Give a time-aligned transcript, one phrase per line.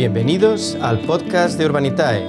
[0.00, 2.26] Bienvenidos al podcast de Urbanitae,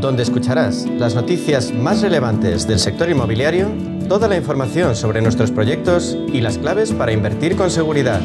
[0.00, 3.68] donde escucharás las noticias más relevantes del sector inmobiliario,
[4.08, 8.20] toda la información sobre nuestros proyectos y las claves para invertir con seguridad.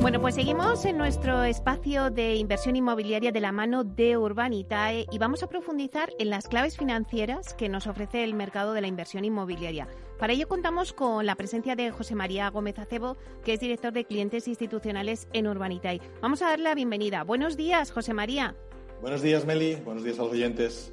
[0.00, 5.18] Bueno, pues seguimos en nuestro espacio de inversión inmobiliaria de la mano de Urbanitae y
[5.18, 9.24] vamos a profundizar en las claves financieras que nos ofrece el mercado de la inversión
[9.24, 9.88] inmobiliaria.
[10.18, 14.04] Para ello contamos con la presencia de José María Gómez Acebo, que es director de
[14.04, 16.00] clientes institucionales en Urbanitae.
[16.20, 17.22] Vamos a darle la bienvenida.
[17.22, 18.56] Buenos días, José María.
[19.00, 19.76] Buenos días, Meli.
[19.76, 20.92] Buenos días a los oyentes.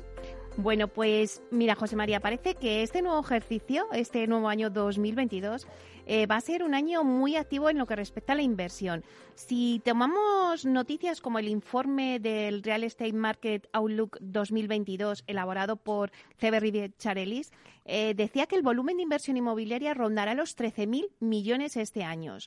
[0.58, 5.68] Bueno, pues mira, José María, parece que este nuevo ejercicio, este nuevo año 2022,
[6.06, 9.04] eh, va a ser un año muy activo en lo que respecta a la inversión.
[9.36, 16.94] Si tomamos noticias como el informe del Real Estate Market Outlook 2022 elaborado por CBRI
[16.98, 17.52] Charelis,
[17.86, 22.38] eh, decía que el volumen de inversión inmobiliaria rondará los 13.000 millones este año.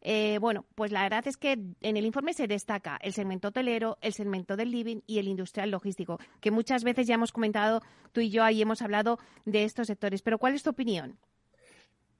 [0.00, 3.98] Eh, bueno, pues la verdad es que en el informe se destaca el segmento hotelero,
[4.00, 8.20] el segmento del living y el industrial logístico, que muchas veces ya hemos comentado tú
[8.20, 10.22] y yo ahí hemos hablado de estos sectores.
[10.22, 11.18] Pero ¿cuál es tu opinión?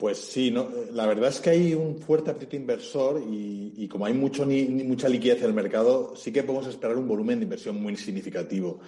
[0.00, 4.14] Pues sí, no, la verdad es que hay un fuerte apetito inversor y, como hay
[4.14, 7.82] mucho, ni, mucha liquidez en el mercado, sí que podemos esperar un volumen de inversión
[7.82, 8.80] muy significativo.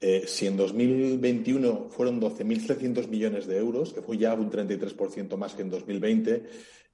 [0.00, 5.54] Eh, si en 2021 fueron 12.300 millones de euros, que fue ya un 33% más
[5.54, 6.42] que en 2020,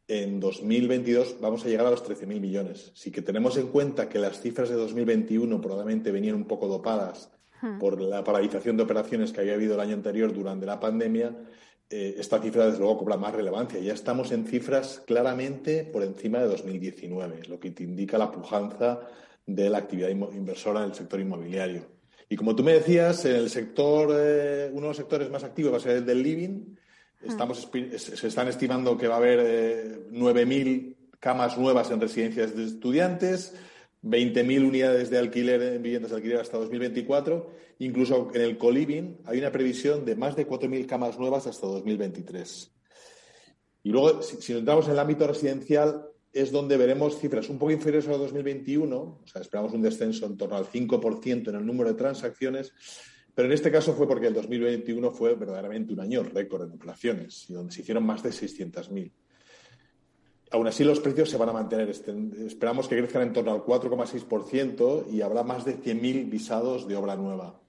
[0.07, 2.93] en 2022 vamos a llegar a los 13.000 millones.
[2.95, 7.31] Si que tenemos en cuenta que las cifras de 2021 probablemente venían un poco dopadas
[7.63, 7.79] hmm.
[7.79, 11.35] por la paralización de operaciones que había habido el año anterior durante la pandemia,
[11.89, 13.79] eh, esta cifra desde luego cobra más relevancia.
[13.81, 19.01] Ya estamos en cifras claramente por encima de 2019, lo que te indica la pujanza
[19.47, 21.87] de la actividad inversora en el sector inmobiliario.
[22.29, 25.73] Y como tú me decías, en el sector, eh, uno de los sectores más activos
[25.73, 26.75] va a ser el del living.
[27.21, 27.29] Hmm.
[27.29, 32.65] Estamos, se están estimando que va a haber eh, 9.000 camas nuevas en residencias de
[32.65, 33.55] estudiantes,
[34.07, 37.51] 20.000 unidades de alquiler en viviendas de alquiler hasta 2024.
[37.81, 42.73] Incluso en el coliving hay una previsión de más de 4.000 camas nuevas hasta 2023.
[43.83, 48.09] Y luego, si, entramos en el ámbito residencial, es donde veremos cifras un poco inferiores
[48.09, 51.97] a 2021, o sea, esperamos un descenso en torno al 5% en el número de
[51.97, 52.73] transacciones,
[53.35, 57.49] pero en este caso fue porque el 2021 fue verdaderamente un año récord en operaciones
[57.49, 59.13] y donde se hicieron más de 600.000.
[60.57, 61.91] Aún así, los precios se van a mantener.
[61.91, 62.15] Este,
[62.47, 67.15] esperamos que crezcan en torno al 4,6% y habrá más de 100.000 visados de obra
[67.15, 67.61] nueva.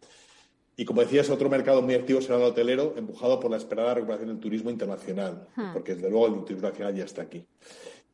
[0.77, 4.29] Y como decías, otro mercado muy activo será el hotelero, empujado por la esperada recuperación
[4.29, 5.73] del turismo internacional, hmm.
[5.73, 7.45] porque desde luego el turismo internacional ya está aquí.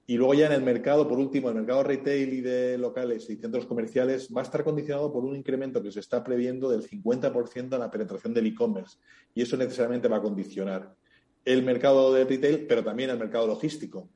[0.07, 3.35] Y luego ya en el mercado, por último, el mercado retail y de locales y
[3.35, 7.73] centros comerciales va a estar condicionado por un incremento que se está previendo del 50%
[7.73, 8.97] en la penetración del e-commerce.
[9.35, 10.95] Y eso necesariamente va a condicionar
[11.45, 14.09] el mercado de retail, pero también el mercado logístico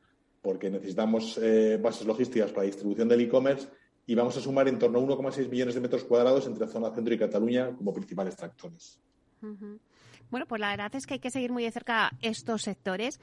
[0.47, 3.67] porque necesitamos eh, bases logísticas para la distribución del e-commerce
[4.05, 7.13] y vamos a sumar en torno a 1,6 millones de metros cuadrados entre zona centro
[7.13, 8.97] y Cataluña como principales tractores.
[10.29, 13.19] Bueno, pues la verdad es que hay que seguir muy de cerca estos sectores.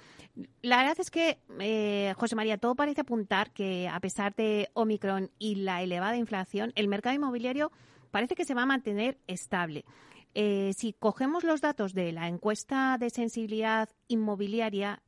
[0.60, 5.30] La verdad es que, eh, José María, todo parece apuntar que a pesar de Omicron
[5.38, 7.72] y la elevada inflación, el mercado inmobiliario
[8.10, 9.86] parece que se va a mantener estable.
[10.34, 15.00] Eh, si cogemos los datos de la encuesta de sensibilidad inmobiliaria,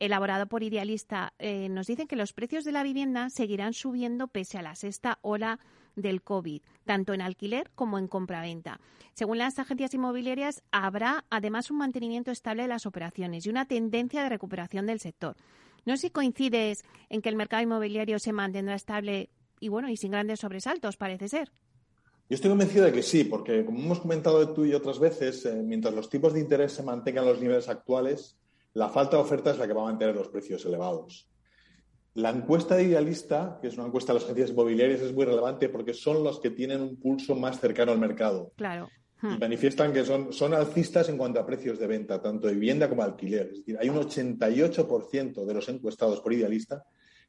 [0.00, 4.58] elaborado por Idealista, eh, nos dicen que los precios de la vivienda seguirán subiendo pese
[4.58, 5.60] a la sexta ola
[5.94, 8.80] del COVID, tanto en alquiler como en compraventa.
[9.14, 14.22] Según las agencias inmobiliarias, habrá además un mantenimiento estable de las operaciones y una tendencia
[14.22, 15.36] de recuperación del sector.
[15.84, 19.30] No sé si coincides en que el mercado inmobiliario se mantendrá estable
[19.60, 21.52] y bueno, y sin grandes sobresaltos, parece ser.
[22.30, 25.62] Yo estoy convencido de que sí, porque como hemos comentado tú y otras veces, eh,
[25.62, 28.36] mientras los tipos de interés se mantengan los niveles actuales,
[28.74, 31.28] la falta de oferta es la que va a mantener los precios elevados.
[32.14, 35.68] La encuesta de Idealista, que es una encuesta de las agencias inmobiliarias, es muy relevante
[35.68, 38.52] porque son los que tienen un pulso más cercano al mercado.
[38.56, 38.88] Claro.
[39.22, 39.38] Y hmm.
[39.38, 43.02] manifiestan que son, son alcistas en cuanto a precios de venta, tanto de vivienda como
[43.02, 43.50] de alquiler.
[43.52, 46.84] Es decir, hay un 88% de los encuestados por Idealista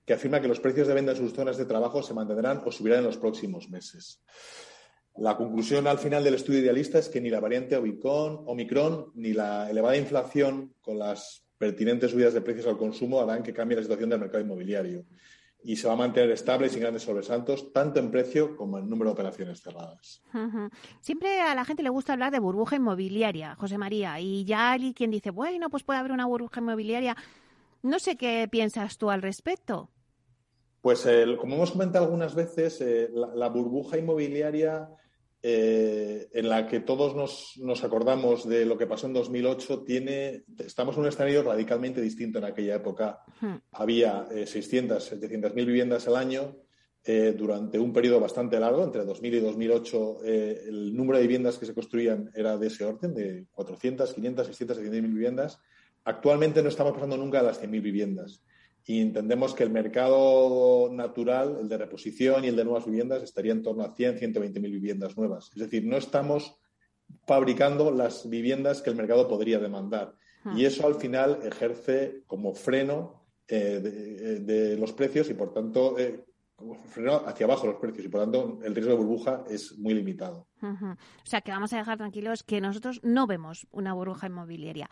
[0.05, 2.71] que afirma que los precios de venta en sus zonas de trabajo se mantendrán o
[2.71, 4.21] subirán en los próximos meses.
[5.17, 9.69] La conclusión al final del estudio idealista es que ni la variante Omicron, ni la
[9.69, 14.09] elevada inflación con las pertinentes subidas de precios al consumo harán que cambie la situación
[14.09, 15.05] del mercado inmobiliario
[15.63, 18.89] y se va a mantener estable y sin grandes sobresaltos, tanto en precio como en
[18.89, 20.23] número de operaciones cerradas.
[21.01, 24.93] Siempre a la gente le gusta hablar de burbuja inmobiliaria, José María, y ya hay
[24.93, 27.15] quien dice, bueno, pues puede haber una burbuja inmobiliaria.
[27.83, 29.89] No sé qué piensas tú al respecto.
[30.81, 31.07] Pues
[31.39, 34.89] como hemos comentado algunas veces, eh, la, burbuja inmobiliaria
[35.43, 40.95] eh, en la que todos nos, acordamos de lo que pasó en 2008, tiene, estamos
[40.95, 43.19] en un escenario radicalmente distinto en aquella época.
[43.39, 43.57] Hmm.
[43.73, 46.57] Había 600, 700 mil viviendas al año.
[47.03, 51.57] Eh, durante un periodo bastante largo, entre 2000 y 2008, eh, el número de viviendas
[51.57, 55.59] que se construían era de ese orden, de 400, 500, 600, 700 mil viviendas.
[56.03, 58.43] Actualmente no estamos pasando nunca a las 100.000 viviendas
[58.85, 63.51] y entendemos que el mercado natural, el de reposición y el de nuevas viviendas, estaría
[63.51, 65.51] en torno a 100, 120 mil viviendas nuevas.
[65.53, 66.57] Es decir, no estamos
[67.25, 70.15] fabricando las viviendas que el mercado podría demandar.
[70.43, 70.53] Ah.
[70.57, 75.99] Y eso al final ejerce como freno eh, eh, de, los precios y, por tanto,
[75.99, 76.25] eh,
[76.89, 80.47] freno hacia abajo los precios y, por tanto, el riesgo de burbuja es muy limitado.
[80.61, 84.89] O sea, que vamos a dejar tranquilos que nosotros no vemos una burbuja inmobiliaria.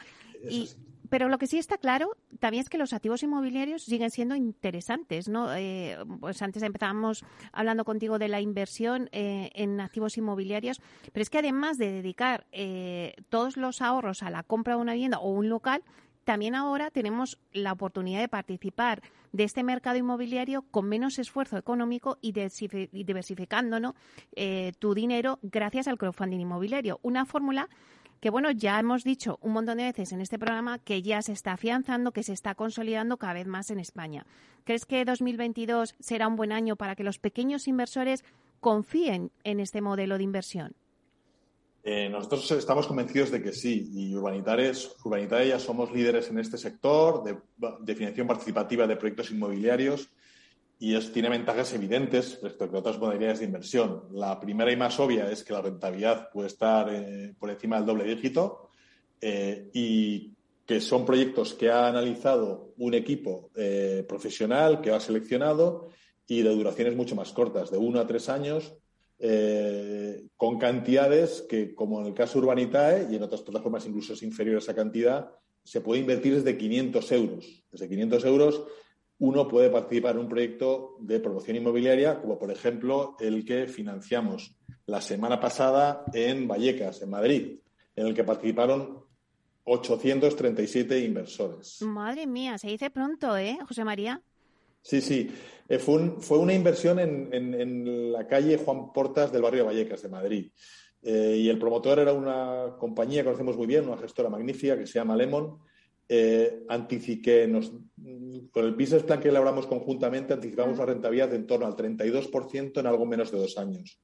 [0.47, 0.69] y,
[1.09, 5.27] pero lo que sí está claro también es que los activos inmobiliarios siguen siendo interesantes,
[5.27, 5.53] ¿no?
[5.55, 11.29] Eh, pues antes empezábamos hablando contigo de la inversión eh, en activos inmobiliarios, pero es
[11.29, 15.31] que además de dedicar eh, todos los ahorros a la compra de una vivienda o
[15.31, 15.83] un local,
[16.23, 19.01] también ahora tenemos la oportunidad de participar
[19.31, 23.95] de este mercado inmobiliario con menos esfuerzo económico y diversificando
[24.77, 26.99] tu dinero gracias al crowdfunding inmobiliario.
[27.01, 27.67] Una fórmula
[28.19, 31.31] que bueno, ya hemos dicho un montón de veces en este programa que ya se
[31.31, 34.25] está afianzando, que se está consolidando cada vez más en España.
[34.65, 38.23] ¿Crees que 2022 será un buen año para que los pequeños inversores
[38.59, 40.75] confíen en este modelo de inversión?
[41.83, 46.57] Eh, nosotros estamos convencidos de que sí, y Urbanitares, Urbanitaria ya somos líderes en este
[46.57, 47.37] sector de,
[47.79, 50.09] de financiación participativa de proyectos inmobiliarios
[50.81, 54.05] y eso tiene ventajas evidentes respecto a otras modalidades de inversión.
[54.11, 57.85] La primera y más obvia es que la rentabilidad puede estar eh, por encima del
[57.85, 58.69] doble dígito
[59.19, 60.33] eh, y
[60.65, 65.89] que son proyectos que ha analizado un equipo eh, profesional que ha seleccionado
[66.25, 68.73] y de duraciones mucho más cortas, de uno a tres años,
[70.37, 74.55] con cantidades que, como en el caso Urbanitae y en otras plataformas incluso es inferior
[74.55, 75.29] a esa cantidad,
[75.61, 77.63] se puede invertir desde 500 euros.
[77.69, 78.63] Desde 500 euros
[79.19, 84.55] uno puede participar en un proyecto de promoción inmobiliaria, como por ejemplo el que financiamos
[84.85, 87.59] la semana pasada en Vallecas, en Madrid,
[87.95, 89.03] en el que participaron
[89.65, 91.81] 837 inversores.
[91.81, 94.21] Madre mía, se dice pronto, ¿eh, José María?
[94.81, 95.29] Sí, sí.
[95.67, 100.09] Eh, fue, fue, una inversión en, la calle Juan Portas del barrio de Vallecas, de
[100.09, 100.51] Madrid.
[101.01, 104.87] Eh, y el promotor era una compañía que conocemos muy bien, una gestora magnífica que
[104.87, 105.59] se llama Lemon,
[106.11, 106.65] eh,
[107.47, 107.71] nos,
[108.51, 112.79] con el business plan que elaboramos conjuntamente, anticipamos la rentabilidad de en torno al 32%
[112.79, 114.01] en algo menos de dos años.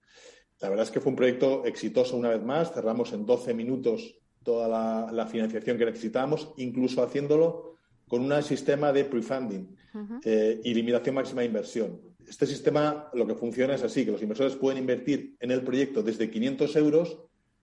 [0.61, 2.71] La verdad es que fue un proyecto exitoso una vez más.
[2.73, 4.67] Cerramos en 12 minutos toda
[5.11, 7.75] la, financiación que necesitábamos, incluso haciéndolo
[8.07, 9.75] con un sistema de prefunding
[10.23, 11.99] eh, y limitación máxima de inversión.
[12.27, 16.03] Este sistema lo que funciona es así, que los inversores pueden invertir en el proyecto
[16.03, 17.19] desde 500 euros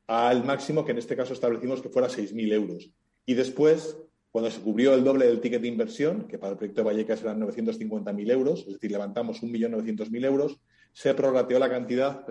[0.09, 2.91] al máximo que en este caso establecimos que fuera 6.000 euros.
[3.25, 3.97] Y después
[4.33, 7.21] cuando se cubrió el doble del ticket de inversión, que para el proyecto de Vallecas
[7.21, 10.59] eran 950.000 euros, es decir, levantamos 1.900.000 euros,
[10.95, 12.27] se prorrateó la cantidad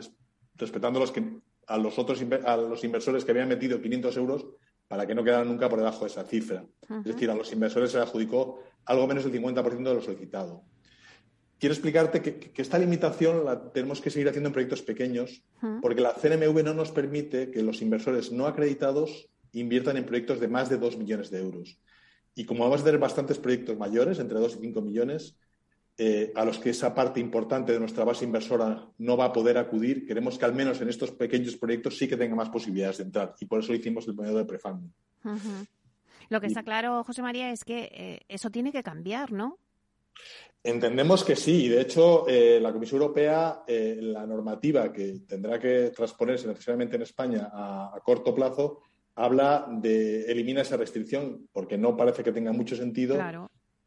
[0.55, 1.23] respetando los que,
[1.67, 4.47] a los otros a los inversores que habían metido 500 euros
[4.87, 6.65] para que no quedaran nunca por debajo de esa cifra.
[6.89, 10.63] Es decir, a los inversores se les adjudicó algo menos del 50% de lo solicitado.
[11.59, 15.43] Quiero explicarte que, esta limitación la tenemos que seguir haciendo en proyectos pequeños,
[15.83, 20.47] porque la CNMV no nos permite que los inversores no acreditados inviertan en proyectos de
[20.47, 21.77] más de 2 millones de euros.
[22.41, 25.37] Y como vamos a tener bastantes proyectos mayores, entre 2 y 5 millones,
[25.95, 29.59] eh, a los que esa parte importante de nuestra base inversora no va a poder
[29.59, 33.03] acudir, queremos que al menos en estos pequeños proyectos sí que tenga más posibilidades de
[33.03, 33.35] entrar.
[33.39, 34.91] Y por eso hicimos el modelo de prefunding.
[36.29, 39.59] Lo que está claro, José María, es que eh, eso tiene que cambiar, ¿no?
[40.63, 45.91] Entendemos que sí, y de hecho eh, la Comisión Europea, la normativa que tendrá que
[45.95, 48.81] transponerse necesariamente en España a corto plazo,
[49.15, 53.17] habla de elimina esa restricción porque no parece que tenga mucho sentido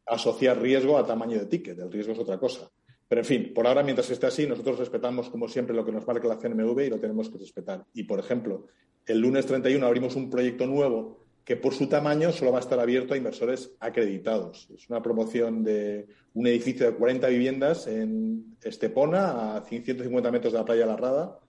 [0.05, 1.79] asociar riesgo a tamaño de ticket.
[1.79, 2.69] El riesgo es otra cosa.
[3.07, 6.07] Pero, en fin, por ahora, mientras esté así, nosotros respetamos, como siempre, lo que nos
[6.07, 7.85] marca la CNMV y lo tenemos que respetar.
[7.93, 8.65] Y, por ejemplo,
[9.05, 12.79] el lunes 31 abrimos un proyecto nuevo que, por su tamaño, solo va a estar
[12.79, 14.67] abierto a inversores acreditados.
[14.75, 20.59] Es una promoción de un edificio de 40 viviendas en Estepona, a 150 metros de
[20.59, 21.39] la playa La Rada,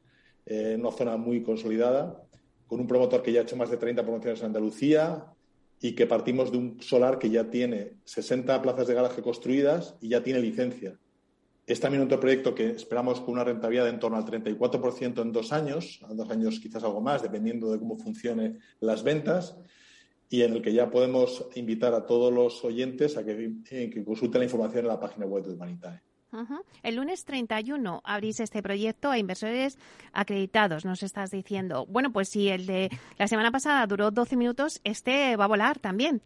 [0.45, 2.23] en una zona muy consolidada
[2.67, 5.27] con un promotor que ya ha hecho más de 30 promociones en Andalucía
[5.81, 10.09] y que partimos de un solar que ya tiene 60 plazas de garaje construidas y
[10.09, 10.99] ya tiene licencia.
[11.67, 15.33] Es también otro proyecto que esperamos con una rentabilidad de en torno al 34% en
[15.33, 19.57] dos años, a dos años quizás algo más, dependiendo de cómo funcionen las ventas,
[20.29, 24.41] y en el que ya podemos invitar a todos los oyentes a que, eh, consulten
[24.41, 26.01] la información en la página web de Humanitae.
[26.83, 29.79] El lunes 31 abrís este proyecto a inversores
[30.13, 31.87] acreditados, nos estás diciendo.
[31.87, 35.79] Bueno, pues si el de la semana pasada duró 12 minutos, este va a volar
[35.79, 36.23] también.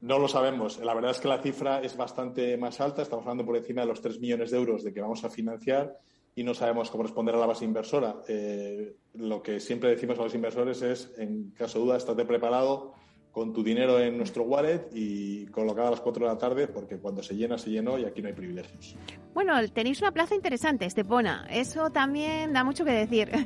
[0.00, 0.78] No lo sabemos.
[0.78, 3.02] La verdad es que la cifra es bastante más alta.
[3.02, 5.98] Estamos hablando por encima de los 3 millones de euros de que vamos a financiar
[6.34, 8.16] y no sabemos cómo responder a la base inversora.
[8.28, 12.92] Eh, lo que siempre decimos a los inversores es, en caso de duda, estate preparado
[13.34, 16.98] con tu dinero en nuestro wallet y colocado a las 4 de la tarde, porque
[16.98, 18.94] cuando se llena, se llenó y aquí no hay privilegios.
[19.34, 21.44] Bueno, tenéis una plaza interesante, Estepona.
[21.50, 23.28] Eso también da mucho que decir.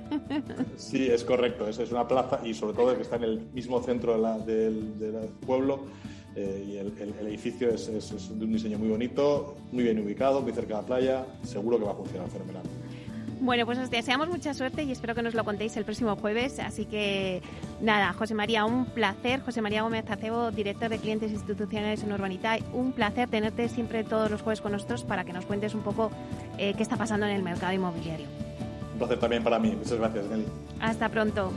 [0.77, 1.69] Sí, es correcto.
[1.69, 5.29] Esa es una plaza y sobre todo que está en el mismo centro del, del
[5.47, 5.87] pueblo
[6.37, 6.93] eh, y el,
[7.27, 11.27] edificio es, de un diseño muy bonito, muy bien ubicado, muy cerca de la playa,
[11.43, 12.63] seguro que va a funcionar fenomenal.
[13.41, 16.59] Bueno, pues os deseamos mucha suerte y espero que nos lo contéis el próximo jueves.
[16.59, 17.41] Así que
[17.81, 19.41] nada, José María, un placer.
[19.41, 22.57] José María Gómez Acebo, director de clientes institucionales en Urbanita.
[22.73, 26.11] Un placer tenerte siempre todos los jueves con nosotros para que nos cuentes un poco
[26.59, 28.27] eh, qué está pasando en el mercado inmobiliario.
[28.93, 29.75] Un placer también para mí.
[29.77, 30.47] Muchas gracias, Nelly.
[30.81, 31.53] Hasta pronto.